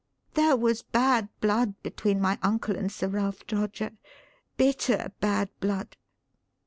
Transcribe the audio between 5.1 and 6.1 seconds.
bad blood.